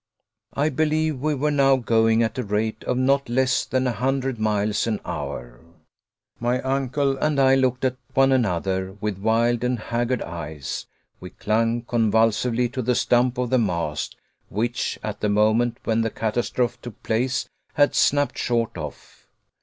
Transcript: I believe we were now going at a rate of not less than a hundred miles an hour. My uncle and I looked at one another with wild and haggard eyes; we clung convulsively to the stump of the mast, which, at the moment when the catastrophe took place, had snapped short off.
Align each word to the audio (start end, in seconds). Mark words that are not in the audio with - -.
I 0.55 0.69
believe 0.69 1.21
we 1.21 1.35
were 1.35 1.51
now 1.51 1.75
going 1.75 2.23
at 2.23 2.39
a 2.39 2.43
rate 2.43 2.83
of 2.85 2.97
not 2.97 3.29
less 3.29 3.65
than 3.65 3.85
a 3.85 3.91
hundred 3.91 4.39
miles 4.39 4.87
an 4.87 4.99
hour. 5.05 5.61
My 6.39 6.59
uncle 6.63 7.17
and 7.19 7.39
I 7.39 7.53
looked 7.53 7.85
at 7.85 7.97
one 8.15 8.31
another 8.31 8.93
with 8.99 9.19
wild 9.19 9.63
and 9.63 9.77
haggard 9.77 10.23
eyes; 10.23 10.87
we 11.19 11.29
clung 11.29 11.83
convulsively 11.83 12.67
to 12.69 12.81
the 12.81 12.95
stump 12.95 13.37
of 13.37 13.51
the 13.51 13.59
mast, 13.59 14.15
which, 14.49 14.97
at 15.03 15.19
the 15.19 15.29
moment 15.29 15.77
when 15.83 16.01
the 16.01 16.09
catastrophe 16.09 16.79
took 16.81 17.03
place, 17.03 17.47
had 17.75 17.93
snapped 17.93 18.39
short 18.39 18.79
off. 18.79 19.27